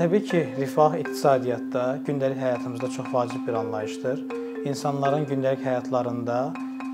Təbii 0.00 0.22
ki, 0.24 0.38
rifah 0.56 0.94
iqtisadiyyatda, 0.96 1.80
gündəlik 2.06 2.38
həyatımızda 2.40 2.88
çox 2.90 3.08
vacib 3.14 3.42
bir 3.48 3.52
anlayışdır. 3.52 4.22
İnsanların 4.64 5.26
gündəlik 5.28 5.60
həyatlarında 5.60 6.36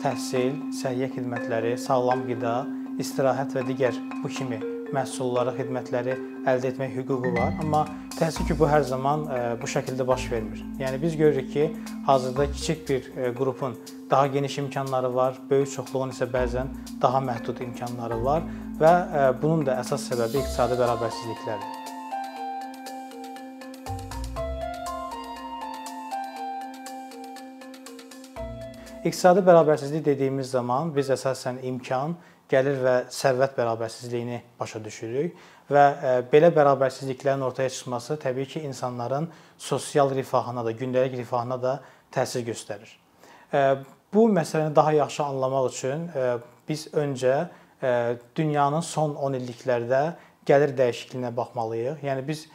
təhsil, 0.02 0.56
səhiyyə 0.74 1.12
xidmətləri, 1.12 1.76
sağlam 1.78 2.24
qida, 2.26 2.56
istirahət 2.98 3.54
və 3.54 3.62
digər 3.68 4.00
bu 4.24 4.32
kimi 4.38 4.58
məhsulları, 4.96 5.54
xidmətləri 5.60 6.18
əldə 6.50 6.72
etmək 6.72 6.98
hüququ 6.98 7.30
var, 7.38 7.54
amma 7.62 7.84
təəssüf 8.16 8.50
ki, 8.50 8.58
bu 8.58 8.66
hər 8.74 8.82
zaman 8.90 9.24
e, 9.30 9.40
bu 9.62 9.70
şəkildə 9.70 10.08
baş 10.10 10.26
vermir. 10.34 10.66
Yəni 10.82 10.98
biz 11.06 11.16
görürük 11.22 11.52
ki, 11.52 11.70
hazırda 12.10 12.50
kiçik 12.58 12.88
bir 12.90 13.10
e, 13.14 13.32
qrupun 13.38 13.78
daha 14.10 14.26
geniş 14.26 14.58
imkanları 14.58 15.14
var, 15.14 15.38
böyük 15.50 15.70
çoxluğun 15.78 16.18
isə 16.18 16.26
bəzən 16.34 16.74
daha 17.02 17.22
məhdud 17.30 17.62
imkanları 17.70 18.22
var 18.24 18.52
və 18.82 18.94
e, 18.98 19.26
bunun 19.42 19.66
da 19.66 19.78
əsas 19.86 20.10
səbəbi 20.10 20.42
iqtisadi 20.42 20.82
bərabərsizliklərdir. 20.82 21.75
İqtisadi 29.06 29.40
bərabərsizlik 29.46 30.02
dediyimiz 30.04 30.48
zaman 30.50 30.88
biz 30.94 31.12
əsasən 31.14 31.60
imkan, 31.68 32.16
gəlir 32.50 32.80
və 32.82 32.94
sərvət 33.14 33.52
bərabərsizliyini 33.54 34.40
başa 34.58 34.80
düşürük 34.82 35.36
və 35.70 35.84
e, 35.94 36.14
belə 36.32 36.50
bərabərsizliklərin 36.54 37.44
ortaya 37.46 37.70
çıxması 37.70 38.16
təbii 38.22 38.48
ki, 38.50 38.62
insanların 38.66 39.28
sosial 39.58 40.10
rifahına 40.14 40.64
da, 40.66 40.72
gündəlik 40.72 41.14
rifahına 41.20 41.58
da 41.62 41.74
təsir 42.14 42.42
göstərir. 42.48 42.90
E, 43.54 43.60
bu 44.14 44.26
məsələni 44.40 44.74
daha 44.74 44.92
yaxşı 44.92 45.22
anlamaq 45.22 45.70
üçün 45.70 46.08
e, 46.08 46.26
biz 46.68 46.88
öncə 46.94 47.46
dünyanın 48.36 48.80
son 48.80 49.14
10 49.14 49.34
illiklərdə 49.38 50.02
gəlir 50.48 50.72
dəyişikliyinə 50.78 51.30
baxmalıyıq. 51.36 52.02
Yəni 52.02 52.26
biz 52.26 52.46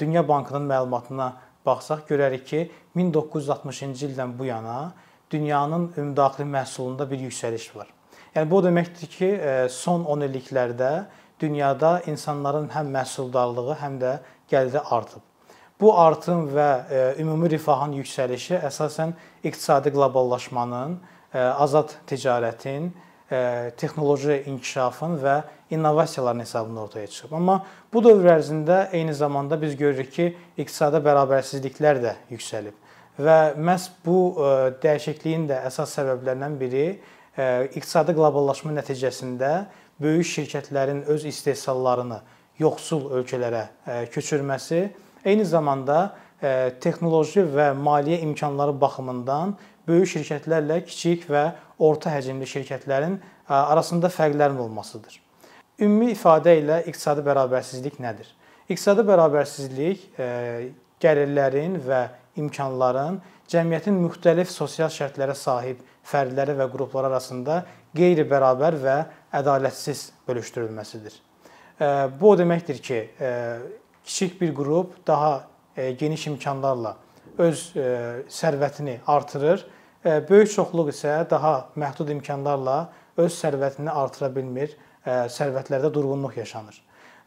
Dünya 0.00 0.22
Bankının 0.28 0.64
məlumatına 0.66 1.26
baxsaq 1.66 2.06
görərik 2.08 2.46
ki, 2.48 2.60
1960-cı 2.96 4.08
ildən 4.08 4.32
bu 4.38 4.48
yana 4.48 4.94
dünyanın 5.32 5.92
ümumdaxili 5.96 6.46
məhsulunda 6.46 7.10
bir 7.10 7.18
yüksəliş 7.18 7.76
var. 7.76 7.88
Yəni 8.34 8.50
bu 8.50 8.56
o 8.56 8.62
deməkdir 8.64 9.10
ki, 9.12 9.26
e, 9.26 9.68
son 9.68 10.04
10 10.04 10.24
illiklərdə 10.28 10.92
dünyada 11.40 12.00
insanların 12.06 12.70
həm 12.72 12.88
məhsuldarlığı, 12.94 13.76
həm 13.80 13.98
də 14.00 14.12
gəliri 14.52 14.80
artıb. 14.96 15.20
Bu 15.80 15.92
artım 15.98 16.46
və 16.54 16.68
e, 16.88 17.00
ümumi 17.20 17.50
rifahın 17.50 17.92
yüksəlişi 18.00 18.60
əsasən 18.68 19.12
iqtisadi 19.44 19.92
qloballaşmanın, 19.92 21.00
e, 21.34 21.38
azad 21.40 21.96
ticarətin, 22.06 22.92
texnoloji 23.80 24.42
inkişafın 24.46 25.14
və 25.22 25.38
innovasiyaların 25.72 26.40
hesabında 26.40 26.80
ortaya 26.80 27.06
çıxıb. 27.06 27.32
Amma 27.32 27.62
bu 27.92 28.02
dövr 28.04 28.28
ərzində 28.34 28.90
eyni 28.92 29.14
zamanda 29.14 29.56
biz 29.62 29.76
görürük 29.76 30.12
ki, 30.12 30.26
iqtisadi 30.60 31.00
bərabərsizliklər 31.06 32.02
də 32.02 32.12
yüksəlib. 32.28 32.76
Və 33.20 33.38
məhz 33.60 33.90
bu 34.06 34.18
dəyişikliyin 34.80 35.44
də 35.50 35.58
əsas 35.68 35.92
səbəblərindən 35.98 36.54
biri 36.60 36.86
iqtisadi 37.76 38.14
qloballaşma 38.16 38.72
nəticəsində 38.78 39.50
böyük 40.00 40.28
şirkətlərin 40.30 41.02
öz 41.12 41.24
istehsallarını 41.28 42.22
yoxsul 42.60 43.10
ölkələrə 43.18 43.66
köçürməsi, 44.12 44.86
eyni 45.24 45.44
zamanda 45.44 46.14
texnoloji 46.80 47.44
və 47.52 47.72
maliyyə 47.76 48.22
imkanları 48.26 48.74
baxımından 48.80 49.54
böyük 49.88 50.08
şirkətlərlə 50.14 50.80
kiçik 50.86 51.28
və 51.30 51.44
orta 51.82 52.10
həcmli 52.14 52.48
şirkətlərin 52.48 53.18
arasında 53.48 54.08
fərqlərin 54.12 54.58
olmasıdır. 54.64 55.20
Ümumi 55.82 56.12
ifadə 56.14 56.56
ilə 56.60 56.80
iqtisadi 56.88 57.24
bərabərsizlik 57.26 58.00
nədir? 58.00 58.28
İqtisadi 58.68 59.04
bərabərsizlik 59.06 60.08
gəlirlərin 61.02 61.78
və 61.86 62.02
imkanların 62.36 63.20
cəmiyyətin 63.50 63.98
müxtəlif 64.00 64.50
sosial 64.50 64.90
şərtlərə 64.92 65.34
sahib 65.36 65.82
fərdləri 66.08 66.54
və 66.58 66.68
qruplar 66.72 67.08
arasında 67.10 67.62
qeyri-bərabər 67.96 68.78
və 68.80 68.96
ədalətsiz 69.36 70.10
bölüşdürülməsidir. 70.28 71.14
Bu 72.20 72.30
o 72.30 72.36
deməkdir 72.38 72.80
ki, 72.84 73.00
kiçik 74.04 74.40
bir 74.40 74.54
qrup 74.56 74.94
daha 75.06 75.44
geniş 75.98 76.26
imkanlarla 76.32 76.96
öz 77.42 77.66
sərvətini 78.32 78.98
artırır, 79.06 79.66
böyük 80.04 80.52
çoxluq 80.54 80.92
isə 80.92 81.18
daha 81.30 81.54
məhdud 81.78 82.10
imkanlarla 82.16 82.78
öz 83.20 83.34
sərvətini 83.34 83.92
artıra 83.92 84.32
bilmir, 84.34 84.72
sərvətlərdə 85.04 85.92
durğunluq 85.92 86.38
yaşanır 86.40 86.80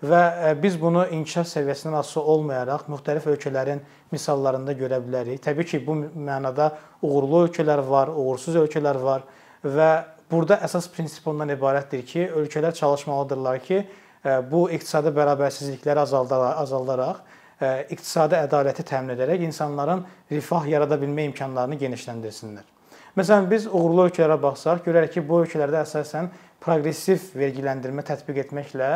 və 0.09 0.21
e, 0.49 0.53
biz 0.61 0.75
bunu 0.81 1.05
inkişaf 1.17 1.47
səviyyəsindən 1.49 1.99
asılı 1.99 2.23
olmayaraq 2.33 2.87
müxtəlif 2.91 3.27
ölkələrin 3.31 3.81
misallarında 4.11 4.75
görə 4.77 4.99
bilərik. 5.03 5.41
Təbii 5.43 5.67
ki, 5.69 5.81
bu 5.87 5.97
mənada 6.15 6.71
uğurlu 7.01 7.45
ölkələr 7.47 7.81
var, 7.89 8.11
uğursuz 8.13 8.57
ölkələr 8.63 9.01
var 9.01 9.25
və 9.63 9.89
burada 10.31 10.59
əsas 10.65 10.89
prinsip 10.93 11.27
ondan 11.27 11.53
ibarətdir 11.55 12.05
ki, 12.05 12.27
ölkələr 12.41 12.73
çalışmalıdırlar 12.73 13.59
ki, 13.65 13.81
e, 14.25 14.37
bu 14.51 14.67
iqtisadi 14.71 15.13
bərabərsizlikləri 15.15 16.05
azaldaraq, 16.05 17.19
e, 17.61 17.73
iqtisadi 17.95 18.39
ədaləti 18.43 18.85
təmin 18.87 19.15
edərək 19.17 19.43
insanların 19.49 20.05
rifah 20.31 20.69
yarada 20.69 20.99
bilmə 21.01 21.29
imkanlarını 21.31 21.81
genişləndirsinlər. 21.81 22.71
Məsələn, 23.15 23.45
biz 23.47 23.67
uğurlu 23.71 24.09
ölkələrə 24.09 24.35
baxsaq, 24.41 24.81
görərik 24.87 25.13
ki, 25.15 25.21
bu 25.27 25.45
ölkələrdə 25.45 25.85
əsasən 25.85 26.27
proqressiv 26.59 27.29
vergiləndirmə 27.39 28.03
tətbiq 28.03 28.41
etməklə 28.43 28.89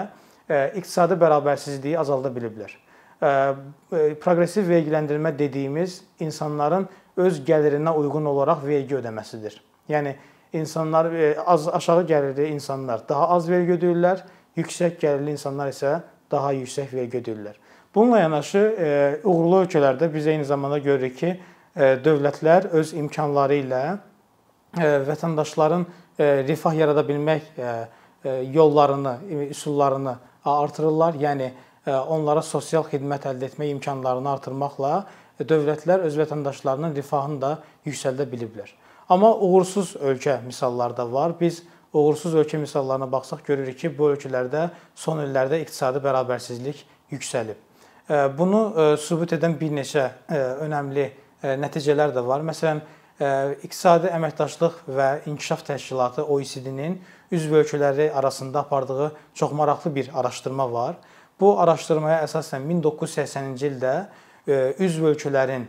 iqtisadi 0.50 1.18
bərabərsizliyi 1.22 1.98
azalda 2.00 2.32
biliblər. 2.34 2.74
Proqressiv 4.24 4.70
vergiləndirmə 4.70 5.34
dediyimiz 5.38 6.02
insanların 6.24 6.88
öz 7.20 7.40
gəlirinə 7.46 7.92
uyğun 8.00 8.26
olaraq 8.32 8.64
vergi 8.66 8.96
ödəməsidir. 9.00 9.58
Yəni 9.92 10.16
insanlar 10.54 11.10
az 11.46 11.68
aşağı 11.68 12.06
gəlirli 12.10 12.48
insanlar 12.54 13.04
daha 13.10 13.30
az 13.36 13.50
vergi 13.50 13.76
ödəyirlər, 13.76 14.24
yüksək 14.58 14.98
gəlirli 15.02 15.36
insanlar 15.36 15.70
isə 15.74 16.00
daha 16.32 16.54
yüksək 16.56 16.94
vergi 16.94 17.20
ödəyirlər. 17.22 17.58
Bununla 17.96 18.20
yanaşı 18.20 18.62
uğurlu 19.24 19.64
ölkələrdə 19.64 20.14
biz 20.14 20.28
eyni 20.28 20.46
zamanda 20.46 20.78
görürük 20.78 21.18
ki, 21.18 21.34
dövlətlər 22.06 22.70
öz 22.78 22.94
imkanları 22.94 23.60
ilə 23.64 23.84
vətəndaşların 25.10 25.86
rifah 26.48 26.74
yarada 26.78 27.04
bilmək 27.08 27.42
yollarını, 28.54 29.16
üsullarını 29.50 30.16
artırırlar. 30.46 31.14
Yəni 31.20 31.52
e, 31.86 31.92
onlara 31.92 32.42
sosial 32.46 32.86
xidmət 32.88 33.28
əldə 33.30 33.50
etmə 33.50 33.70
imkanlarını 33.76 34.32
artırmaqla 34.36 34.94
dövlətlər 35.40 36.04
öz 36.08 36.18
vətəndaşlarının 36.20 36.96
rifahını 36.96 37.42
da 37.42 37.52
yüksəldə 37.88 38.28
biliblər. 38.32 38.72
Amma 39.10 39.32
uğursuz 39.36 39.96
ölkə 39.96 40.40
misalları 40.46 40.98
da 40.98 41.08
var. 41.12 41.34
Biz 41.40 41.64
uğursuz 41.94 42.36
ölkə 42.36 42.58
misallarına 42.58 43.12
baxsaq 43.12 43.46
görürük 43.48 43.80
ki, 43.80 43.94
bu 43.98 44.12
ölkələrdə 44.14 44.70
son 44.96 45.24
illərdə 45.24 45.62
iqtisadi 45.64 46.04
bərabərsizlik 46.04 46.84
yüksəlib. 47.12 47.58
E, 48.10 48.22
bunu 48.38 48.62
e, 48.76 48.92
sübut 48.98 49.34
edən 49.40 49.58
bir 49.60 49.74
neçə 49.82 50.10
önəmli 50.66 51.10
nəticələr 51.40 52.12
də 52.12 52.20
var. 52.28 52.42
Məsələn, 52.44 52.82
İqtisadi 53.20 54.08
Əməkdaşlıq 54.16 54.76
və 54.96 55.08
İnkişaf 55.28 55.66
Təşkilatı 55.68 56.24
OECD-nin 56.24 56.94
üzv 57.36 57.58
ölkələri 57.62 58.12
arasında 58.12 58.60
apardığı 58.60 59.12
çox 59.34 59.52
maraqlı 59.52 59.96
bir 59.96 60.10
araşdırma 60.14 60.72
var. 60.72 60.96
Bu 61.40 61.60
araşdırmaya 61.60 62.22
əsasən 62.24 62.64
1980-ci 62.70 63.68
ildə 63.74 63.94
üzv 64.80 65.12
ölkələrin 65.12 65.68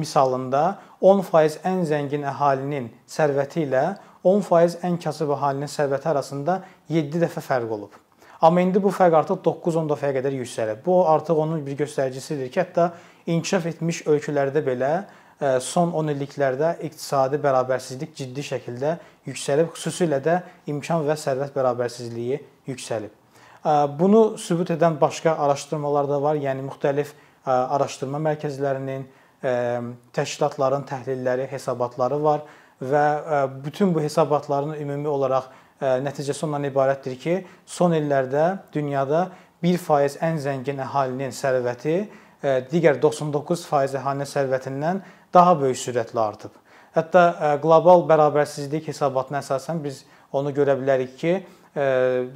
misalında 0.00 0.78
10% 1.02 1.60
ən 1.68 1.84
zəngin 1.84 2.24
əhalinin 2.32 2.88
sərvəti 3.04 3.66
ilə 3.68 3.84
10% 4.24 4.80
ən 4.88 4.96
kasıb 5.04 5.36
əhalinin 5.36 5.68
sərvəti 5.68 6.08
arasında 6.08 6.62
7 6.88 7.26
dəfə 7.26 7.44
fərq 7.44 7.76
olub. 7.76 7.92
Amma 8.40 8.64
indi 8.64 8.80
bu 8.80 8.88
fərq 8.88 9.18
artıq 9.20 9.44
9-10 9.44 9.88
dəfəyə 9.92 10.16
qədər 10.16 10.32
yüksəlib. 10.40 10.84
Bu 10.86 11.02
artıq 11.08 11.36
onun 11.44 11.60
bir 11.66 11.76
göstəricisidir 11.76 12.48
ki, 12.48 12.60
hətta 12.62 12.92
inkişaf 13.28 13.66
etmiş 13.74 14.06
ölkələrdə 14.08 14.64
belə 14.64 14.92
son 15.64 15.94
10 15.96 16.12
illiklərdə 16.14 16.74
iqtisadi 16.84 17.40
bərabərsizlik 17.40 18.12
ciddi 18.16 18.44
şəkildə 18.44 18.96
yüksəlib, 19.28 19.70
xüsusilə 19.76 20.20
də 20.24 20.40
imkan 20.68 21.06
və 21.06 21.16
sərvət 21.16 21.54
bərabərsizliyi 21.56 22.40
yüksəlib. 22.68 23.14
Bunu 24.00 24.38
sübut 24.40 24.70
edən 24.72 25.00
başqa 25.00 25.34
araşdırmalar 25.44 26.08
da 26.08 26.20
var, 26.22 26.36
yəni 26.40 26.64
müxtəlif 26.68 27.12
araşdırma 27.46 28.20
mərkəzlərinin, 28.28 29.04
təşkilatların 30.16 30.84
təhlilləri, 30.88 31.46
hesabatları 31.48 32.22
var 32.22 32.44
və 32.80 33.04
bütün 33.64 33.94
bu 33.94 34.00
hesabatların 34.04 34.76
ümumi 34.80 35.08
olaraq 35.08 35.48
nəticəsi 35.80 36.44
ondan 36.44 36.66
ibarətdir 36.68 37.16
ki, 37.20 37.36
son 37.66 37.96
illərdə 37.96 38.58
dünyada 38.72 39.30
1% 39.64 40.20
ən 40.24 40.40
zəngin 40.40 40.80
əhalinin 40.84 41.32
sərvəti 41.36 41.96
digər 42.72 43.00
99% 43.00 43.96
əhalinin 44.00 44.28
sərvətindən 44.28 45.00
daha 45.34 45.54
böyük 45.60 45.78
sürətlə 45.78 46.20
artıb. 46.20 46.56
Hətta 46.94 47.22
e, 47.30 47.52
qlobal 47.62 48.02
bərabərsizlik 48.10 48.88
hesabatına 48.90 49.44
əsasən 49.44 49.82
biz 49.84 50.02
onu 50.34 50.50
görə 50.54 50.74
bilərik 50.80 51.14
ki, 51.20 51.36
e, 51.76 51.86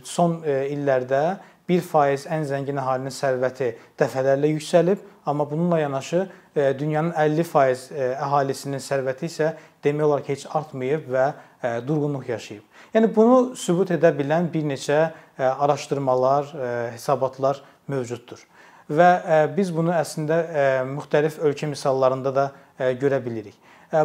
son 0.07 0.41
e, 0.47 0.61
illərdə 0.75 1.25
1% 1.71 2.29
ən 2.31 2.45
zəngin 2.47 2.79
əhalinin 2.79 3.15
sərvəti 3.15 3.73
dəfələrlə 3.99 4.53
yüksəlib, 4.53 5.01
amma 5.27 5.47
bununla 5.51 5.79
yanaşı 5.81 6.27
dünyanın 6.55 7.15
50% 7.17 7.95
əhalisinin 8.21 8.83
sərvəti 8.85 9.31
isə 9.31 9.55
demək 9.83 10.05
olar 10.07 10.23
ki, 10.27 10.37
heç 10.37 10.45
artmayıb 10.53 11.09
və 11.11 11.25
durğunluq 11.89 12.29
yaşayıb. 12.29 12.67
Yəni 12.95 13.09
bunu 13.17 13.39
sübut 13.57 13.95
edə 13.97 14.13
bilən 14.15 14.51
bir 14.53 14.69
neçə 14.69 14.99
araşdırmalar, 15.41 16.53
hesabatlar 16.93 17.63
mövcuddur. 17.89 18.45
Və 18.91 19.11
biz 19.57 19.71
bunu 19.73 19.95
əslində 19.97 20.39
müxtəlif 20.91 21.39
ölkə 21.41 21.69
misallarında 21.71 22.35
da 22.35 22.49
görə 23.01 23.21
bilirik. 23.25 23.55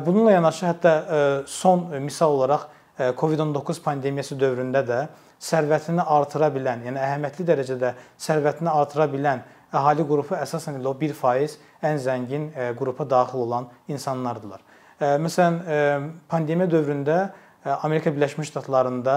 Bununla 0.05 0.31
yanaşı 0.37 0.65
hətta 0.69 0.93
son 1.47 1.87
misal 2.03 2.37
olaraq 2.37 2.67
COVID-19 3.19 3.81
pandemiyası 3.83 4.37
dövründə 4.39 4.83
də 4.87 4.99
sərvətini 5.39 6.03
artıra 6.03 6.49
bilən, 6.51 6.83
yəni 6.87 6.99
əhəmiyyətli 6.99 7.45
dərəcədə 7.47 7.93
sərvətini 8.19 8.71
artıra 8.71 9.07
bilən 9.11 9.43
əhali 9.73 10.03
qrupu 10.07 10.35
əsasən 10.35 10.79
elə 10.79 10.91
o 10.91 10.95
1% 10.99 11.59
ən 11.85 11.99
zəngin 12.03 12.49
qrupa 12.79 13.07
daxil 13.07 13.45
olan 13.45 13.69
insanlardılar. 13.87 14.59
Məsələn, 14.99 16.09
pandemiya 16.27 16.67
dövründə 16.71 17.19
Amerika 17.83 18.11
Birləşmiş 18.11 18.51
Ştatlarında 18.51 19.15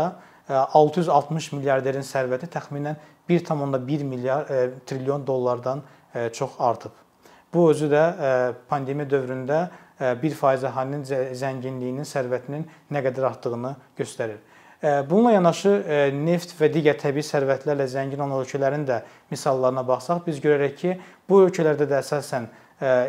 660 0.49 1.53
milyarderin 1.57 2.05
sərvəti 2.07 2.49
təxminən 2.51 2.97
1.1 3.31 4.05
milyar 4.05 4.49
trilyon 4.87 5.27
dollardan 5.27 5.83
çox 6.33 6.59
artıb. 6.59 6.93
Bu 7.55 7.71
özü 7.71 7.91
də 7.93 8.05
pandemiya 8.69 9.07
dövründə 9.11 9.61
1% 10.01 10.67
əhalinin 10.67 11.05
zənginliyinin, 11.39 12.07
sərvətinin 12.09 12.65
nə 12.91 13.03
qədər 13.05 13.29
artdığını 13.29 13.75
göstərir. 13.99 14.41
Bununla 14.83 15.37
yanaşı 15.37 15.77
neft 16.17 16.57
və 16.59 16.67
digər 16.75 16.97
təbii 16.99 17.23
sərvətlərlə 17.23 17.87
zəngin 17.87 18.19
olan 18.25 18.41
ölkələrin 18.43 18.87
də 18.89 19.03
misallarına 19.31 19.85
baxsaq, 19.87 20.25
biz 20.27 20.41
görərək 20.43 20.75
ki, 20.81 20.97
bu 21.29 21.45
ölkələrdə 21.45 21.87
də 21.87 22.01
əsasən 22.03 22.49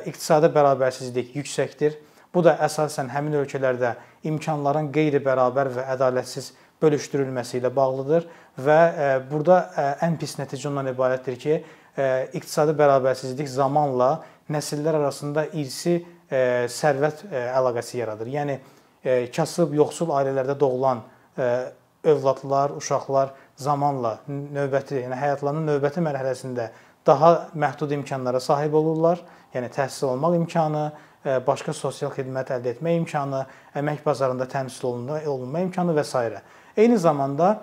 iqtisadi 0.06 0.51
bərabərsizlik 0.53 1.33
yüksəkdir. 1.39 1.97
Bu 2.33 2.44
da 2.45 2.59
əsasən 2.65 3.09
həmin 3.13 3.39
ölkələrdə 3.41 3.95
imkanların 4.29 4.91
qeyri-bərabər 4.94 5.71
və 5.74 5.88
ədalətsiz 5.95 6.51
bölüşdürülməsi 6.81 7.59
ilə 7.59 7.71
bağlıdır 7.75 8.25
və 8.65 8.79
burada 9.29 9.59
ən 10.03 10.17
pis 10.19 10.37
nəticə 10.39 10.67
ondan 10.69 10.89
ibarətdir 10.91 11.37
ki, 11.39 11.59
iqtisadi 12.33 12.73
bərabərsizlik 12.77 13.47
zamanla 13.47 14.23
nəsillər 14.51 14.97
arasında 14.99 15.45
irsi 15.53 15.99
sərvət 16.73 17.27
əlaqəsi 17.31 17.99
yaradır. 18.01 18.31
Yəni 18.33 18.57
kasıb, 19.35 19.75
yoxsul 19.77 20.11
ailələrdə 20.15 20.57
doğulan 20.59 21.03
övladlar, 22.03 22.73
uşaqlar 22.79 23.31
zamanla 23.55 24.17
növbəti, 24.27 25.03
yəni 25.05 25.15
həyatlarının 25.19 25.69
növbəti 25.71 26.03
mərhələsində 26.03 26.67
daha 27.05 27.49
məhdud 27.55 27.93
imkanlara 27.99 28.39
sahib 28.43 28.73
olurlar. 28.79 29.21
Yəni 29.53 29.69
təhsil 29.71 30.09
almaq 30.15 30.35
imkanı, 30.39 30.83
başqa 31.47 31.75
sosial 31.77 32.11
xidmət 32.15 32.51
əldə 32.55 32.73
etmə 32.73 32.97
imkanı, 32.97 33.43
əmək 33.79 34.03
bazarında 34.05 34.47
təmsil 34.49 34.89
olunma 34.89 35.61
imkanı 35.63 35.95
və 35.95 36.03
s. 36.03 36.41
Eyni 36.77 36.97
zamanda 36.97 37.59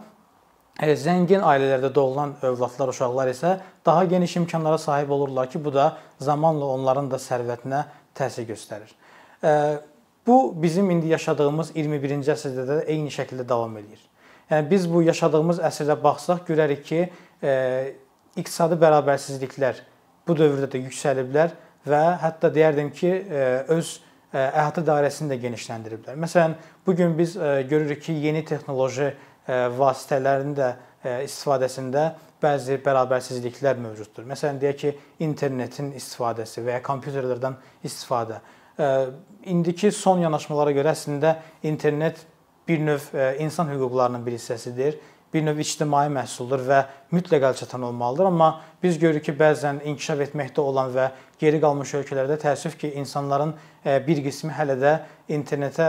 zəngin 0.80 1.42
ailələrdə 1.44 1.90
doğulan 1.94 2.36
övladlar, 2.46 2.92
uşaqlar 2.92 3.28
isə 3.32 3.56
daha 3.86 4.04
geniş 4.08 4.36
imkanlara 4.40 4.78
sahib 4.78 5.10
olurlar 5.10 5.50
ki, 5.50 5.64
bu 5.64 5.74
da 5.74 5.96
zamanla 6.20 6.68
onların 6.76 7.10
da 7.10 7.18
sərvətinə 7.20 7.82
təsir 8.16 8.46
göstərir. 8.48 8.92
Bu 10.26 10.54
bizim 10.62 10.90
indi 10.90 11.10
yaşadığımız 11.12 11.72
21-ci 11.74 12.32
əsrdə 12.32 12.66
də 12.68 12.78
eyni 12.92 13.10
şəkildə 13.12 13.48
davam 13.48 13.76
edir. 13.80 14.00
Yəni 14.50 14.70
biz 14.70 14.86
bu 14.90 15.02
yaşadığımız 15.02 15.60
əsrdə 15.68 15.96
baxsaq 16.02 16.46
görərik 16.48 16.84
ki, 16.86 17.00
iqtisadi 18.36 18.78
bərabərsizliklər 18.80 19.82
bu 20.28 20.36
dövrdə 20.38 20.70
də 20.70 20.84
yüksəliblər 20.86 21.56
və 21.88 22.02
hətta 22.22 22.50
deyərdim 22.54 22.92
ki, 22.94 23.12
öz 23.74 23.92
əhatə 24.32 24.84
dairəsini 24.86 25.32
də 25.32 25.40
genişləndiriblər. 25.42 26.18
Məsələn, 26.20 26.54
bu 26.86 26.94
gün 26.96 27.16
biz 27.18 27.34
görürük 27.70 28.02
ki, 28.06 28.12
yeni 28.12 28.44
texnoloji 28.46 29.10
vasitələrinin 29.78 30.56
də 30.56 30.70
istifadəsində 31.26 32.06
bəzi 32.42 32.78
bərabərsizliklər 32.84 33.80
mövcuddur. 33.82 34.26
Məsələn, 34.30 34.60
deyək 34.62 34.80
ki, 34.80 34.94
internetin 35.26 35.92
istifadəsi 35.98 36.64
və 36.64 36.78
ya 36.78 36.82
kompüterlərdən 36.84 37.58
istifadə. 37.84 38.40
İndiki 39.50 39.90
son 39.92 40.22
yanaşmalara 40.22 40.72
görə 40.76 40.94
əslində 40.94 41.36
internet 41.66 42.22
bir 42.68 42.80
növ 42.84 43.08
insan 43.42 43.72
hüquqlarının 43.72 44.24
bir 44.26 44.38
hissəsidir 44.38 45.00
bir 45.34 45.44
növ 45.46 45.60
ictimai 45.62 46.08
məhsuldur 46.12 46.62
və 46.66 46.80
mütləq 47.14 47.44
əlçatan 47.52 47.84
olmalıdır. 47.86 48.30
Amma 48.30 48.50
biz 48.82 48.98
görürük 48.98 49.28
ki, 49.28 49.34
bəzən 49.38 49.82
inkişaf 49.86 50.24
etməkdə 50.26 50.62
olan 50.62 50.90
və 50.94 51.10
geri 51.40 51.60
qalmış 51.60 51.94
ölkələrdə 52.00 52.36
təəssüf 52.42 52.76
ki, 52.80 52.92
insanların 53.00 53.54
bir 54.06 54.20
qismi 54.24 54.52
hələ 54.52 54.76
də 54.80 54.92
internetə 55.32 55.86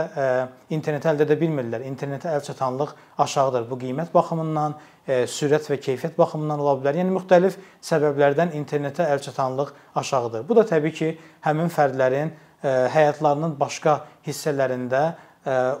interneti 0.72 1.10
əldə 1.10 1.26
edə 1.26 1.36
bilmirlər. 1.40 1.84
İnternetə 1.88 2.32
əlçatanlıq 2.38 2.94
aşağıdır. 3.20 3.66
Bu 3.70 3.78
qiymət 3.82 4.14
baxımından, 4.14 4.78
sürət 5.28 5.68
və 5.68 5.78
keyfiyyət 5.82 6.16
baxımından 6.18 6.62
ola 6.62 6.78
bilər. 6.80 7.02
Yəni 7.02 7.12
müxtəlif 7.18 7.58
səbəblərdən 7.84 8.56
internetə 8.56 9.08
əlçatanlıq 9.12 9.74
aşağıdır. 10.00 10.48
Bu 10.48 10.56
da 10.56 10.64
təbii 10.72 10.96
ki, 10.96 11.12
həmin 11.44 11.68
fərdlərin 11.74 12.32
həyatlarının 12.62 13.58
başqa 13.60 14.00
hissələrində 14.26 15.04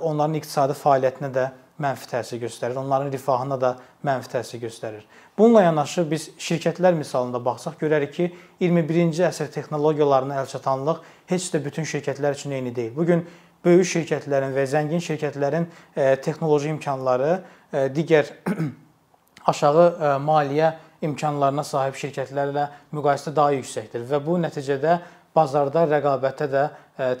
onların 0.02 0.40
iqtisadi 0.40 0.74
fəaliyyətinə 0.74 1.30
də 1.32 1.48
mənfi 1.80 2.08
təsir 2.10 2.40
göstərir, 2.42 2.76
onların 2.76 3.12
rifahına 3.12 3.60
da 3.60 3.70
mənfi 4.04 4.30
təsir 4.34 4.60
göstərir. 4.62 5.06
Bununla 5.38 5.62
yanaşı 5.62 6.04
biz 6.10 6.28
şirkətlər 6.38 6.94
misalında 6.94 7.40
baxsaq 7.44 7.78
görərik 7.80 8.12
ki, 8.12 8.28
21-ci 8.60 9.24
əsr 9.28 9.48
texnologiyalarına 9.54 10.42
əlçatanlıq 10.42 11.00
heç 11.32 11.48
də 11.54 11.62
bütün 11.64 11.88
şirkətlər 11.88 12.36
üçün 12.36 12.52
eyni 12.58 12.74
deyil. 12.76 12.92
Bu 12.96 13.06
gün 13.08 13.24
böyük 13.64 13.88
şirkətlərin 13.94 14.54
və 14.56 14.66
zəngin 14.68 15.02
şirkətlərin 15.02 15.68
texnoloji 16.22 16.72
imkanları 16.74 17.34
digər 17.96 18.30
aşağı 19.52 20.18
maliyyə 20.22 20.74
imkanlarına 21.02 21.64
sahib 21.66 21.96
şirkətlərlə 21.98 22.68
müqayisədə 22.94 23.36
daha 23.36 23.56
yüksəkdir 23.58 24.06
və 24.10 24.20
bu 24.26 24.38
nəticədə 24.42 24.98
bazarda 25.36 25.86
rəqabətə 25.90 26.48
də 26.52 26.64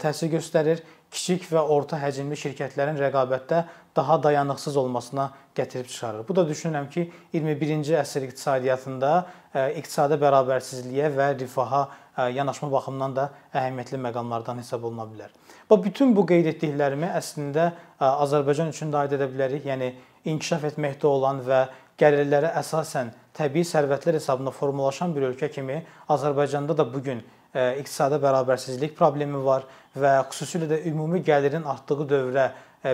təsir 0.02 0.30
göstərir 0.36 0.82
kiçik 1.12 1.44
və 1.52 1.60
orta 1.74 1.98
həcmli 2.00 2.36
şirkətlərin 2.40 2.98
rəqabətdə 3.00 3.62
daha 3.96 4.22
dayanıqsız 4.22 4.76
olmasına 4.76 5.30
gətirib 5.56 5.86
çıxarır. 5.86 6.28
Bu 6.28 6.36
da 6.36 6.42
düşünürəm 6.48 6.88
ki, 6.90 7.10
21-ci 7.34 7.96
əsr 8.00 8.24
iqtisadiyyatında 8.28 9.10
e, 9.54 9.64
iqtisadi 9.80 10.16
bərabərsizliyə 10.22 11.10
və 11.12 11.26
rifaha 11.40 11.82
e, 12.16 12.22
yanaşma 12.38 12.70
baxımından 12.72 13.16
da 13.16 13.26
əhəmiyyətli 13.52 14.00
məqamlardan 14.06 14.62
hesab 14.64 14.86
oluna 14.88 15.04
bilər. 15.10 15.34
Və 15.70 15.78
bütün 15.84 16.16
bu 16.16 16.24
qeyd 16.30 16.48
etdiklərimi 16.54 17.12
əslində 17.20 17.68
e, 17.68 17.74
Azərbaycan 18.08 18.72
üçün 18.72 18.94
də 18.94 19.04
aid 19.04 19.18
edə 19.18 19.28
bilərik. 19.34 19.68
Yəni 19.68 19.92
inkişaf 20.32 20.64
etməkdə 20.72 21.12
olan 21.12 21.44
və 21.44 21.66
gəlirləri 22.00 22.54
əsasən 22.62 23.12
təbii 23.36 23.68
sərvətlər 23.68 24.16
hesabına 24.16 24.56
formalaşan 24.56 25.12
bir 25.12 25.28
ölkə 25.28 25.52
kimi 25.52 25.82
Azərbaycanda 26.08 26.76
da 26.78 26.88
bu 26.94 27.04
gün 27.04 27.20
iqtisadi 27.54 28.18
bərabərsizlik 28.22 28.94
problemi 28.96 29.40
var 29.44 29.66
və 29.98 30.14
xüsusilə 30.30 30.68
də 30.70 30.82
ümumi 30.88 31.20
gəlirin 31.24 31.66
artdığı 31.68 32.06
dövrə 32.08 32.46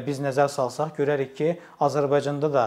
biz 0.05 0.19
nəzər 0.21 0.51
salsaq 0.53 0.97
görərik 0.99 1.35
ki, 1.39 1.53
Azərbaycanda 1.81 2.51
da 2.53 2.65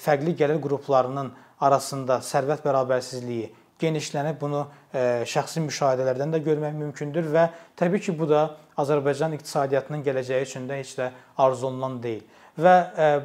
fərqli 0.00 0.34
gəlir 0.38 0.58
qruplarının 0.64 1.30
arasında 1.60 2.18
sərvət 2.24 2.64
bərabərsizliyi 2.64 3.50
genişlənib. 3.80 4.40
Bunu 4.40 4.64
şəxsi 4.94 5.64
müşahidələrdən 5.64 6.36
də 6.36 6.42
görmək 6.44 6.76
mümkündür 6.78 7.26
və 7.34 7.48
təbii 7.80 8.04
ki, 8.06 8.14
bu 8.18 8.28
da 8.30 8.44
Azərbaycan 8.78 9.34
iqtisadiyyatının 9.36 10.04
gələcəyi 10.06 10.46
üçün 10.46 10.68
də 10.70 10.78
heç 10.82 10.94
də 11.00 11.10
arzulanan 11.38 12.00
deyil 12.02 12.22
və 12.58 12.74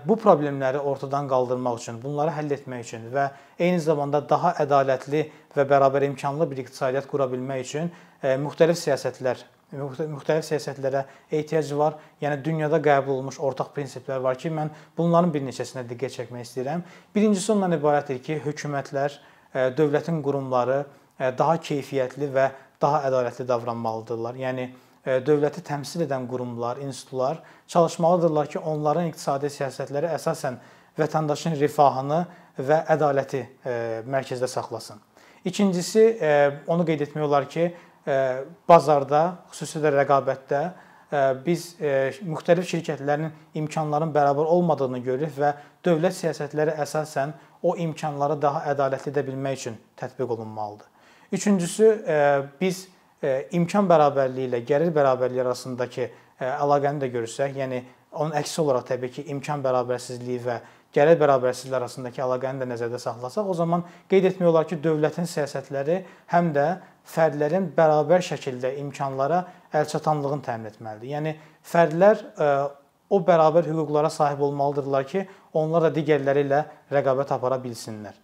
bu 0.06 0.16
problemləri 0.18 0.80
ortadan 0.82 1.28
qaldırmaq 1.30 1.78
üçün, 1.78 2.00
bunları 2.02 2.34
həll 2.34 2.56
etmək 2.56 2.88
üçün 2.88 3.06
və 3.14 3.28
eyni 3.62 3.80
zamanda 3.84 4.24
daha 4.30 4.56
ədalətli 4.64 5.28
və 5.56 5.66
bərabər 5.70 6.08
imkanlı 6.10 6.50
bir 6.50 6.64
iqtisadiyyat 6.66 7.08
qura 7.10 7.30
bilmək 7.30 7.62
üçün 7.68 7.92
müxtəlif 8.42 8.80
siyasətlər 8.82 9.46
müxtəlif 9.70 10.46
siyasətlərə 10.48 11.04
ehtiyac 11.32 11.72
var. 11.78 11.98
Yəni 12.22 12.40
dünyada 12.46 12.80
qəbul 12.82 13.20
olunmuş 13.20 13.38
ortaq 13.38 13.70
prinsiplər 13.76 14.22
var 14.24 14.38
ki, 14.40 14.50
mən 14.50 14.72
bunların 14.98 15.34
bir 15.34 15.44
neçəsinə 15.46 15.84
diqqət 15.90 16.16
çəkmək 16.18 16.48
istəyirəm. 16.48 16.82
Birincisi 17.16 17.52
ondan 17.54 17.78
ibarətdir 17.78 18.18
ki, 18.26 18.40
hökumətlər, 18.48 19.20
e, 19.54 19.68
dövlətin 19.78 20.24
qurumları 20.26 20.80
e, 20.82 20.88
daha 21.20 21.58
keyfiyyətli 21.58 22.30
və 22.34 22.50
daha 22.82 23.04
ədalətli 23.10 23.48
davranmalıdırlar. 23.48 24.38
Yəni 24.40 24.66
e, 24.70 25.20
dövləti 25.26 25.64
təmsil 25.66 26.06
edən 26.08 26.28
qurumlar, 26.30 26.80
institutlar 26.84 27.42
çalışmalıdırlar 27.68 28.50
ki, 28.54 28.60
onların 28.60 29.12
iqtisadi 29.12 29.52
siyasətləri 29.54 30.14
əsasən 30.16 30.60
vətəndaşın 31.00 31.56
rifahını 31.60 32.24
və 32.60 32.82
ədaləti 32.92 33.44
mərkəzdə 34.10 34.48
saxlasın. 34.52 35.00
İkincisi, 35.48 36.04
onu 36.68 36.84
qeyd 36.88 37.06
etmək 37.06 37.24
olar 37.24 37.46
ki, 37.48 37.70
bazarda, 38.68 39.22
xüsusilə 39.54 39.94
rəqabətdə 39.96 40.64
biz 41.46 41.72
müxtəlif 42.28 42.68
şirkətlərin 42.70 43.32
imkanların 43.62 44.12
bərabər 44.14 44.50
olmadığını 44.58 45.00
görürük 45.06 45.38
və 45.40 45.54
dövlət 45.86 46.18
siyasətləri 46.20 46.76
əsasən 46.84 47.34
o 47.64 47.76
imkanları 47.88 48.38
daha 48.42 48.66
ədalətli 48.74 49.14
edə 49.14 49.24
bilmək 49.28 49.62
üçün 49.62 49.80
tətbiq 50.00 50.36
olunmalıdır. 50.36 50.88
Üçüncüsü, 51.32 51.88
biz 52.62 52.88
imkan 53.54 53.86
bərabərliyi 53.90 54.50
ilə 54.50 54.64
gəlir 54.66 54.92
bərabərliyi 54.96 55.44
arasındakı 55.44 56.10
əlaqəni 56.42 57.04
də 57.04 57.10
görsək, 57.14 57.58
yəni 57.60 57.84
onun 58.18 58.34
əksi 58.40 58.62
olaraq 58.64 58.88
təbii 58.90 59.12
ki, 59.14 59.26
imkan 59.36 59.62
bərabərsizliyi 59.62 60.40
və 60.46 60.56
gəlir 60.96 61.20
bərabərsizliyi 61.22 61.78
arasındakı 61.78 62.24
əlaqəni 62.26 62.64
də 62.64 62.68
nəzərdə 62.72 62.98
saxlasaq, 63.04 63.46
o 63.46 63.54
zaman 63.54 63.84
qeyd 64.10 64.32
etmək 64.32 64.50
olar 64.50 64.66
ki, 64.70 64.80
dövlətin 64.82 65.30
siyasətləri 65.30 66.00
həm 66.34 66.50
də 66.56 66.66
fərdlərin 67.14 67.68
bərabər 67.78 68.26
şəkildə 68.26 68.72
imkanlara 68.82 69.44
əlçatanlığını 69.78 70.46
təmin 70.48 70.72
etməlidir. 70.72 71.12
Yəni 71.14 71.36
fərdlər 71.70 72.24
o 73.10 73.22
bərabər 73.26 73.70
hüquqlara 73.70 74.10
sahib 74.14 74.42
olmalıdırlar 74.48 75.06
ki, 75.12 75.28
onlar 75.54 75.86
da 75.86 75.94
digərləri 75.94 76.48
ilə 76.48 76.64
rəqabət 76.90 77.36
apara 77.38 77.62
bilsinlər. 77.62 78.18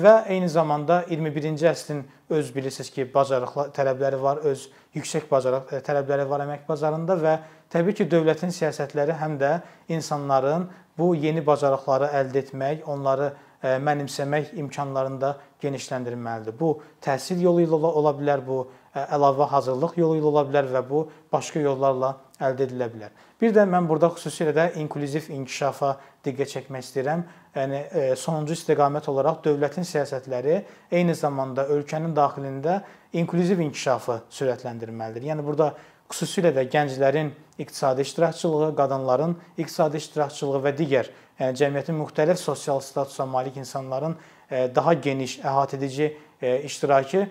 Və 0.00 0.22
eyni 0.32 0.46
zamanda 0.48 1.02
21-ci 1.10 1.66
əsrin 1.68 1.98
öz 2.32 2.50
bilirsiniz 2.54 2.88
ki, 2.94 3.04
bacarıqlı 3.12 3.66
tələbləri 3.76 4.16
var, 4.22 4.38
öz 4.48 4.62
yüksək 4.96 5.26
bacarıq 5.28 5.68
e, 5.68 5.80
tələbləri 5.84 6.24
var 6.30 6.44
əmək 6.46 6.62
bazarında 6.64 7.16
və 7.20 7.34
təbii 7.74 7.98
ki, 7.98 8.06
dövlətin 8.08 8.54
siyasətləri 8.56 9.18
həm 9.20 9.36
də 9.42 9.50
insanların 9.92 10.64
bu 10.96 11.10
yeni 11.12 11.44
bacarıqları 11.44 12.08
əldə 12.22 12.40
etmək, 12.40 12.86
onları 12.88 13.34
e, 13.60 13.76
mənimsəmək 13.84 14.54
imkanlarını 14.64 15.20
da 15.20 15.34
genişləndirməlidir. 15.60 16.56
Bu 16.56 16.78
təhsil 17.04 17.44
yolu 17.44 17.66
ilə 17.66 17.76
ola 17.92 18.16
bilər, 18.16 18.40
bu 18.48 18.62
e, 18.94 19.04
əlavə 19.04 19.50
hazırlıq 19.52 20.00
yolu 20.00 20.22
ilə 20.22 20.32
ola 20.32 20.46
bilər 20.48 20.72
və 20.72 20.86
bu 20.88 21.04
başqa 21.32 21.60
yollarla 21.60 22.14
əldə 22.42 22.66
edilə 22.66 22.88
bilər. 22.92 23.12
Bir 23.40 23.54
də 23.54 23.64
mən 23.68 23.86
burada 23.88 24.10
xüsusilə 24.16 24.52
də 24.56 24.66
inklüziv 24.82 25.30
inkişafa 25.34 25.92
diqqət 26.26 26.52
çəkmək 26.56 26.84
istəyirəm. 26.86 27.24
Yəni 27.56 27.80
e, 27.82 28.04
sonuncu 28.16 28.56
istiqamət 28.56 29.08
olaraq 29.12 29.42
dövlətin 29.46 29.86
siyasətləri 29.88 30.60
eyni 30.92 31.14
zamanda 31.18 31.66
ölkənin 31.74 32.14
daxilində 32.16 32.80
inklüziv 33.12 33.60
inkişafı 33.66 34.20
sürətləndirməlidir. 34.32 35.28
Yəni 35.32 35.44
burada 35.46 35.72
xüsusilə 36.12 36.52
də 36.56 36.66
gənclərin 36.72 37.32
iqtisadi 37.62 38.04
iştirakçılığı, 38.06 38.72
qadınların 38.76 39.36
iqtisadi 39.56 40.00
iştirakçılığı 40.02 40.62
və 40.66 40.74
digər 40.78 41.12
yəni 41.40 41.58
cəmiyyətin 41.58 41.98
müxtəlif 41.98 42.40
sosial 42.40 42.80
statusa 42.80 43.26
malik 43.26 43.56
insanların 43.56 44.16
e, 44.50 44.68
daha 44.74 44.94
geniş, 44.94 45.38
əhatəedici 45.44 46.12
iştirakı 46.42 47.28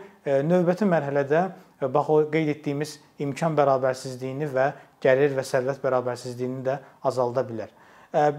növbəti 0.47 0.85
mərhələdə 0.87 1.41
bax 1.89 2.09
o 2.09 2.17
qeyd 2.31 2.51
etdiyimiz 2.55 2.97
imkan 3.19 3.55
bərabərsizliyini 3.57 4.47
və 4.53 4.67
gəlir 5.01 5.35
və 5.37 5.45
sərvət 5.47 5.81
bərabərsizliyini 5.83 6.65
də 6.65 6.77
azalda 7.07 7.43
bilər. 7.47 7.69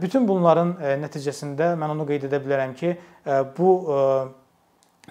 Bütün 0.02 0.26
bunların 0.28 0.74
nəticəsində 1.00 1.72
mən 1.80 1.94
onu 1.94 2.04
qeyd 2.08 2.26
edə 2.28 2.42
bilərəm 2.44 2.74
ki, 2.76 2.92
bu 3.56 3.70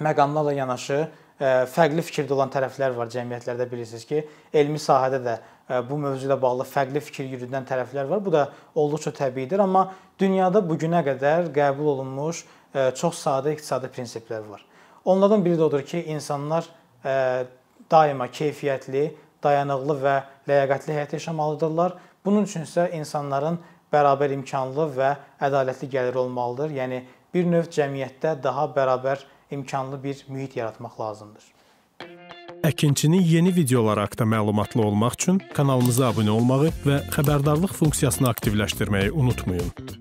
məqamlarla 0.05 0.53
yanaşı 0.53 0.99
fərqli 1.41 2.03
fikirdə 2.05 2.35
olan 2.35 2.51
tərəflər 2.53 2.93
var 2.93 3.09
cəmiyyətlərdə 3.09 3.65
bilirsiniz 3.71 4.05
ki, 4.05 4.21
elmi 4.53 4.77
sahədə 4.77 5.19
də 5.25 5.37
bu 5.89 5.97
mövzu 5.97 6.27
ilə 6.27 6.37
bağlı 6.37 6.67
fərqli 6.69 7.01
fikir 7.01 7.25
yürüdən 7.31 7.65
tərəflər 7.65 8.05
var. 8.11 8.21
Bu 8.21 8.33
da 8.33 8.43
olduqca 8.77 9.09
təbiidir, 9.17 9.63
amma 9.63 9.87
dünyada 10.21 10.61
bu 10.61 10.77
günə 10.77 11.01
qədər 11.07 11.49
qəbul 11.55 11.95
olunmuş 11.95 12.43
çox 12.99 13.23
sadə 13.25 13.55
iqtisadi 13.55 13.89
prinsiplər 13.89 14.45
var. 14.45 14.61
Onlardan 15.09 15.41
biri 15.41 15.57
də 15.57 15.65
odur 15.65 15.81
ki, 15.81 16.03
insanlar 16.13 16.69
daima 17.89 18.29
keyfiyyətli, 18.29 19.07
dayanıqlı 19.43 19.97
və 20.03 20.15
ləyaqətli 20.49 20.97
həyat 20.97 21.13
yaşamalıdırlar. 21.17 21.95
Bunun 22.25 22.45
üçün 22.49 22.67
isə 22.67 22.89
insanların 22.97 23.59
bərabər 23.93 24.33
imkanlı 24.37 24.87
və 24.97 25.15
ədalətli 25.47 25.89
gəliri 25.95 26.23
olmalıdır. 26.25 26.75
Yəni 26.81 27.01
bir 27.33 27.47
növ 27.47 27.71
cəmiyyətdə 27.73 28.35
daha 28.43 28.67
bərabər 28.75 29.25
imkanlı 29.51 30.03
bir 30.03 30.25
mühit 30.29 30.55
yaratmaq 30.55 30.99
lazımdır. 30.99 31.43
Əkinçinin 32.67 33.23
yeni 33.25 33.55
videoları 33.55 34.03
haqqında 34.05 34.27
məlumatlı 34.35 34.83
olmaq 34.85 35.17
üçün 35.17 35.41
kanalımıza 35.57 36.11
abunə 36.11 36.29
olmağı 36.37 36.69
və 36.85 37.01
xəbərdarlıq 37.15 37.73
funksiyasını 37.79 38.29
aktivləşdirməyi 38.35 39.11
unutmayın. 39.11 40.00